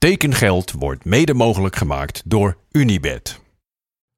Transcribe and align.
Tekengeld 0.00 0.72
wordt 0.72 1.04
mede 1.04 1.34
mogelijk 1.34 1.76
gemaakt 1.76 2.22
door 2.24 2.58
Unibed. 2.70 3.40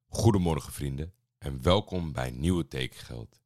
Goedemorgen 0.08 0.73
vrienden 0.73 1.12
en 1.39 1.62
welkom 1.62 2.12
bij 2.12 2.31
Nieuwe 2.31 2.69
Tekengeld. 2.69 3.41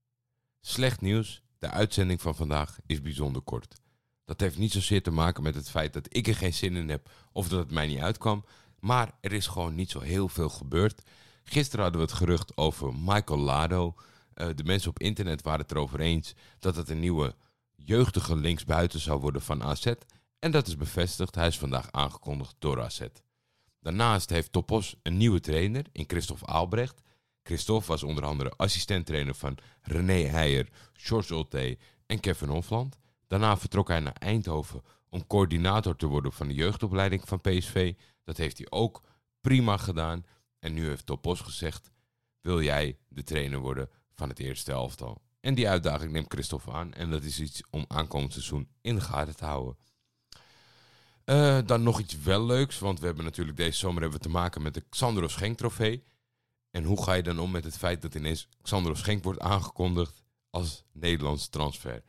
Slecht 0.61 1.01
nieuws, 1.01 1.43
de 1.59 1.71
uitzending 1.71 2.21
van 2.21 2.35
vandaag 2.35 2.79
is 2.87 3.03
bijzonder 3.03 3.43
kort. 3.43 3.81
Dat 4.25 4.41
heeft 4.41 4.59
niet 4.59 4.73
zozeer 4.73 5.03
te 5.03 5.11
maken 5.11 5.43
met 5.43 5.55
het 5.55 5.71
feit 5.71 5.93
dat 5.93 6.07
ik 6.09 6.27
er 6.27 6.35
geen 6.37 6.55
zin 6.55 6.77
in 6.77 6.89
heb 6.89 7.11
of 7.33 7.49
dat 7.49 7.59
het 7.59 7.71
mij 7.71 7.87
niet 7.87 8.01
uitkwam, 8.01 8.45
maar 8.81 9.13
er 9.21 9.33
is 9.33 9.47
gewoon 9.47 9.75
niet 9.75 9.91
zo 9.91 10.01
heel 10.01 10.29
veel 10.29 10.49
gebeurd. 10.49 11.03
Gisteren 11.45 11.85
hadden 11.85 12.01
we 12.01 12.07
het 12.07 12.17
gerucht 12.17 12.57
over 12.57 12.95
Michael 12.95 13.41
Lado. 13.41 13.95
Uh, 14.35 14.49
de 14.55 14.65
mensen 14.65 14.91
op 14.91 14.99
internet 14.99 15.43
waren 15.43 15.61
het 15.61 15.71
erover 15.71 16.01
eens 16.01 16.35
dat 16.59 16.77
het 16.77 16.89
een 16.89 17.01
nieuwe 17.01 17.35
jeugdige 17.77 18.37
linksbuiten 18.37 19.01
zou 19.01 19.21
worden 19.21 19.43
van 19.43 19.63
AZ. 19.63 19.93
En 20.47 20.53
dat 20.53 20.67
is 20.67 20.77
bevestigd. 20.77 21.35
Hij 21.35 21.47
is 21.47 21.59
vandaag 21.59 21.93
aangekondigd 21.93 22.55
door 22.59 22.83
AZ. 22.83 23.01
Daarnaast 23.81 24.31
heeft 24.31 24.53
Topos 24.53 24.97
een 25.03 25.17
nieuwe 25.17 25.41
trainer 25.41 25.85
in 25.93 26.05
Christophe 26.07 26.47
Aalbrecht. 26.47 27.01
Christophe 27.43 27.87
was 27.87 28.03
onder 28.03 28.25
andere 28.25 28.51
assistenttrainer 28.57 29.35
van 29.35 29.59
René 29.83 30.13
Heijer, 30.13 30.69
George 30.93 31.35
Ulte 31.35 31.79
en 32.07 32.21
Kevin 32.21 32.49
Hofland. 32.49 32.97
Daarna 33.27 33.57
vertrok 33.57 33.89
hij 33.89 34.01
naar 34.01 34.17
Eindhoven 34.19 34.83
om 35.09 35.27
coördinator 35.27 35.97
te 35.97 36.07
worden 36.07 36.33
van 36.33 36.49
de 36.49 36.55
jeugdopleiding 36.55 37.23
van 37.29 37.41
PSV. 37.41 37.95
Dat 38.25 38.37
heeft 38.37 38.59
hij 38.59 38.67
ook 38.71 39.03
prima 39.41 39.77
gedaan. 39.77 40.25
En 40.59 40.73
nu 40.73 40.89
heeft 40.89 41.07
Topos 41.07 41.41
gezegd: 41.41 41.91
Wil 42.41 42.63
jij 42.63 42.99
de 43.09 43.23
trainer 43.23 43.59
worden 43.59 43.89
van 44.15 44.29
het 44.29 44.39
eerste 44.39 44.73
elftal? 44.73 45.23
En 45.41 45.55
die 45.55 45.69
uitdaging 45.69 46.13
neemt 46.13 46.33
Christophe 46.33 46.71
aan. 46.71 46.93
En 46.93 47.11
dat 47.11 47.23
is 47.23 47.41
iets 47.41 47.63
om 47.71 47.85
aankomend 47.89 48.33
seizoen 48.33 48.69
in 48.81 48.95
de 48.95 49.01
gaten 49.01 49.37
te 49.37 49.45
houden. 49.45 49.77
Uh, 51.27 51.59
dan 51.67 51.83
nog 51.83 52.01
iets 52.01 52.19
wel 52.23 52.47
leuks, 52.47 52.79
want 52.79 53.01
we 53.01 53.07
hebben 53.07 53.25
natuurlijk 53.25 53.57
deze 53.57 53.79
zomer 53.79 54.01
hebben 54.01 54.19
we 54.19 54.27
te 54.27 54.33
maken 54.33 54.63
met 54.63 54.75
de 54.75 54.85
Xandro 54.89 55.29
Schenk 55.29 55.57
trofee. 55.57 56.05
En 56.71 56.85
hoe 56.85 57.03
ga 57.03 57.13
je 57.13 57.23
dan 57.23 57.39
om 57.39 57.51
met 57.51 57.65
het 57.65 57.77
feit 57.77 58.03
dat 58.03 58.15
ineens 58.15 58.49
Xandro 58.63 58.95
Schenk 58.95 59.25
wordt 59.25 59.41
aangekondigd 59.41 60.23
als 60.51 60.85
Nederlands 60.93 61.49
transfer? 61.49 62.03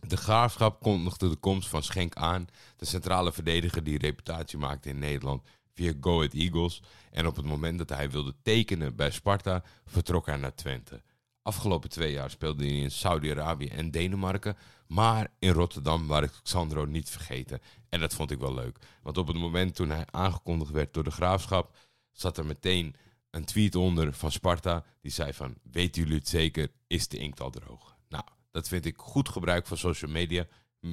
De 0.00 0.16
graafschap 0.16 0.80
kondigde 0.80 1.28
de 1.28 1.36
komst 1.36 1.68
van 1.68 1.82
Schenk 1.82 2.14
aan, 2.14 2.46
de 2.76 2.84
centrale 2.84 3.32
verdediger 3.32 3.84
die 3.84 3.98
reputatie 3.98 4.58
maakte 4.58 4.88
in 4.88 4.98
Nederland 4.98 5.42
via 5.74 5.92
Go 6.00 6.16
Ahead 6.16 6.32
Eagles. 6.32 6.82
En 7.10 7.26
op 7.26 7.36
het 7.36 7.44
moment 7.44 7.78
dat 7.78 7.88
hij 7.88 8.10
wilde 8.10 8.34
tekenen 8.42 8.96
bij 8.96 9.10
Sparta, 9.10 9.62
vertrok 9.86 10.26
hij 10.26 10.36
naar 10.36 10.54
Twente. 10.54 11.02
Afgelopen 11.48 11.90
twee 11.90 12.12
jaar 12.12 12.30
speelde 12.30 12.64
hij 12.64 12.74
in 12.74 12.90
Saudi-Arabië 12.90 13.66
en 13.66 13.90
Denemarken. 13.90 14.56
Maar 14.86 15.30
in 15.38 15.52
Rotterdam 15.52 16.06
waar 16.06 16.22
ik 16.22 16.40
Xandro 16.42 16.84
niet 16.84 17.10
vergeten. 17.10 17.60
En 17.88 18.00
dat 18.00 18.14
vond 18.14 18.30
ik 18.30 18.38
wel 18.38 18.54
leuk. 18.54 18.78
Want 19.02 19.18
op 19.18 19.26
het 19.26 19.36
moment 19.36 19.74
toen 19.74 19.90
hij 19.90 20.06
aangekondigd 20.10 20.70
werd 20.70 20.94
door 20.94 21.04
de 21.04 21.10
graafschap, 21.10 21.76
zat 22.12 22.38
er 22.38 22.46
meteen 22.46 22.94
een 23.30 23.44
tweet 23.44 23.74
onder 23.74 24.12
van 24.12 24.32
Sparta. 24.32 24.84
Die 25.00 25.12
zei 25.12 25.32
van, 25.32 25.54
weten 25.62 26.02
jullie 26.02 26.18
het 26.18 26.28
zeker, 26.28 26.70
is 26.86 27.08
de 27.08 27.18
inkt 27.18 27.40
al 27.40 27.50
droog? 27.50 27.96
Nou, 28.08 28.24
dat 28.50 28.68
vind 28.68 28.84
ik 28.84 28.94
goed 28.98 29.28
gebruik 29.28 29.66
van 29.66 29.76
social 29.76 30.10
media. 30.10 30.46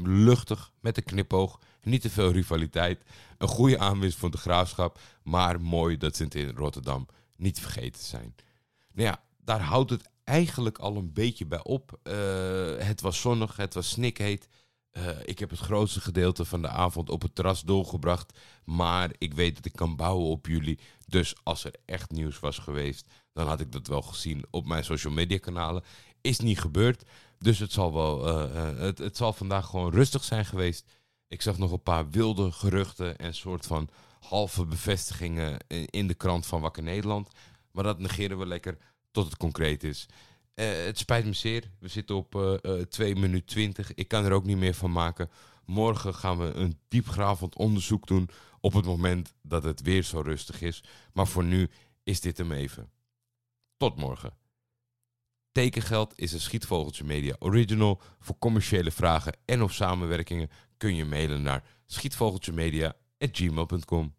Luchtig, 0.04 0.72
met 0.80 0.98
een 0.98 1.04
knipoog, 1.04 1.60
niet 1.82 2.02
te 2.02 2.10
veel 2.10 2.32
rivaliteit. 2.32 3.04
Een 3.38 3.48
goede 3.48 3.80
aanwinst 3.80 4.18
van 4.18 4.32
de 4.32 4.38
graafschap, 4.38 5.00
maar 5.24 5.62
mooi 5.62 5.98
dat 5.98 6.16
ze 6.16 6.24
het 6.24 6.36
in 6.36 6.56
Rotterdam 6.56 7.08
niet 7.36 7.60
vergeten 7.60 8.04
zijn. 8.04 8.36
Nou 8.94 9.08
ja, 9.10 9.24
daar 9.46 9.62
houdt 9.62 9.90
het 9.90 10.10
eigenlijk 10.24 10.78
al 10.78 10.96
een 10.96 11.14
beetje 11.14 11.46
bij 11.46 11.64
op. 11.64 12.00
Uh, 12.04 12.14
het 12.78 13.02
was 13.02 13.22
zonnig, 13.22 13.56
het 13.56 13.74
was 13.74 13.90
snikheet. 13.90 14.48
Uh, 14.92 15.08
ik 15.26 15.40
heb 15.40 15.50
het 15.50 15.60
grootste 15.60 16.02
gedeelte 16.02 16.46
van 16.46 16.62
de 16.62 16.68
avond 16.68 17.10
op 17.10 17.22
het 17.22 17.36
terras 17.36 17.62
doorgebracht. 17.62 18.40
Maar 18.64 19.12
ik 19.18 19.34
weet 19.34 19.56
dat 19.56 19.66
ik 19.66 19.74
kan 19.74 19.96
bouwen 19.96 20.28
op 20.28 20.48
jullie. 20.48 20.80
Dus 21.08 21.36
als 21.44 21.64
er 21.64 21.74
echt 21.86 22.12
nieuws 22.12 22.40
was 22.40 22.58
geweest, 22.58 23.08
dan 23.34 23.48
had 23.48 23.60
ik 23.60 23.72
dat 23.72 23.88
wel 23.88 24.02
gezien 24.02 24.46
op 24.50 24.66
mijn 24.66 24.84
social 24.84 25.14
media 25.14 25.38
kanalen. 25.38 25.84
Is 26.22 26.40
niet 26.40 26.60
gebeurd. 26.60 27.04
Dus 27.38 27.60
het 27.60 27.72
zal, 27.72 27.94
wel, 27.94 28.28
uh, 28.28 28.80
het, 28.80 28.98
het 28.98 29.18
zal 29.18 29.34
vandaag 29.34 29.66
gewoon 29.66 29.92
rustig 29.92 30.24
zijn 30.24 30.46
geweest. 30.46 30.86
Ik 31.28 31.42
zag 31.42 31.58
nog 31.58 31.72
een 31.72 31.84
paar 31.84 32.10
wilde 32.10 32.52
geruchten 32.52 33.18
en 33.18 33.34
soort 33.34 33.66
van 33.66 33.90
halve 34.20 34.66
bevestigingen 34.66 35.58
in 35.90 36.08
de 36.08 36.14
krant 36.14 36.46
van 36.46 36.62
Wakker 36.62 36.84
Nederland. 36.84 37.30
Maar 37.72 37.84
dat 37.84 38.00
negeren 38.00 38.38
we 38.38 38.46
lekker 38.46 38.78
tot 39.16 39.26
het 39.26 39.38
concreet 39.38 39.84
is. 39.84 40.06
Uh, 40.56 40.86
het 40.86 40.98
spijt 40.98 41.26
me 41.26 41.34
zeer. 41.34 41.72
We 41.80 41.88
zitten 41.88 42.16
op 42.16 42.36
uh, 42.36 42.82
2 42.82 43.16
minuten 43.16 43.46
20. 43.46 43.94
Ik 43.94 44.08
kan 44.08 44.26
er 44.26 44.32
ook 44.32 44.46
niet 44.46 44.58
meer 44.58 44.74
van 44.74 44.92
maken. 44.92 45.30
Morgen 45.66 46.16
gaan 46.16 46.38
we 46.38 46.54
een 46.54 46.80
diepgravend 46.88 47.56
onderzoek 47.56 48.08
doen. 48.08 48.30
Op 48.60 48.74
het 48.74 48.86
moment 48.86 49.34
dat 49.42 49.64
het 49.64 49.82
weer 49.82 50.04
zo 50.04 50.22
rustig 50.22 50.62
is. 50.62 50.84
Maar 51.14 51.28
voor 51.28 51.44
nu 51.44 51.70
is 52.04 52.22
dit 52.22 52.38
hem 52.38 52.52
even. 52.52 52.90
Tot 53.78 53.96
morgen. 53.96 54.34
Tekengeld 55.52 56.14
is 56.16 56.34
een 56.34 56.40
Schietvogeltje 56.40 57.04
Media 57.04 57.36
original. 57.40 58.02
Voor 58.20 58.38
commerciële 58.38 58.92
vragen 58.92 59.38
en 59.46 59.64
of 59.64 59.74
samenwerkingen 59.74 60.50
kun 60.78 60.96
je 60.96 61.06
mailen 61.06 61.42
naar 61.42 61.64
schietvogeltjemedia.gmail.com. 61.86 64.14